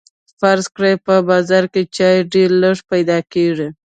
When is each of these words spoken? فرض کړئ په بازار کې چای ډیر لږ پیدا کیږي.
فرض 0.39 0.65
کړئ 0.75 0.93
په 1.05 1.15
بازار 1.29 1.63
کې 1.73 1.81
چای 1.95 2.17
ډیر 2.33 2.49
لږ 2.63 2.77
پیدا 2.91 3.17
کیږي. 3.33 3.69